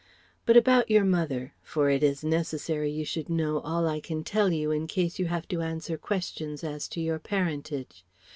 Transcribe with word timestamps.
But 0.47 0.57
about 0.57 0.89
your 0.89 1.03
mother 1.05 1.53
for 1.61 1.91
it 1.91 2.01
is 2.01 2.23
necessary 2.23 2.89
you 2.89 3.05
should 3.05 3.29
know 3.29 3.59
all 3.59 3.87
I 3.87 3.99
can 3.99 4.23
tell 4.23 4.51
you 4.51 4.71
in 4.71 4.87
case 4.87 5.19
you 5.19 5.27
have 5.27 5.47
to 5.49 5.61
answer 5.61 5.95
questions 5.95 6.63
as 6.63 6.87
to 6.87 6.99
your 6.99 7.19
parentage. 7.19 8.03